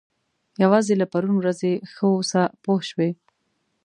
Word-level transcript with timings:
یوازې 0.63 0.93
له 1.01 1.05
پرون 1.11 1.35
ورځې 1.37 1.71
ښه 1.93 2.05
واوسه 2.09 2.41
پوه 2.63 2.81
شوې!. 2.89 3.09